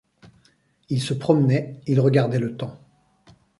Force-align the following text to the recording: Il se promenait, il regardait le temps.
Il 0.89 0.99
se 0.99 1.13
promenait, 1.13 1.79
il 1.85 1.99
regardait 1.99 2.39
le 2.39 2.57
temps. 2.57 2.79